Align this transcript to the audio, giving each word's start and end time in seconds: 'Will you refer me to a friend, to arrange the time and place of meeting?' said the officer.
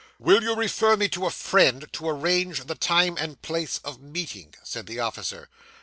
'Will 0.17 0.41
you 0.41 0.55
refer 0.55 0.97
me 0.97 1.07
to 1.09 1.27
a 1.27 1.29
friend, 1.29 1.85
to 1.93 2.09
arrange 2.09 2.63
the 2.65 2.73
time 2.73 3.17
and 3.17 3.39
place 3.43 3.77
of 3.83 4.01
meeting?' 4.01 4.55
said 4.63 4.87
the 4.87 4.99
officer. 4.99 5.47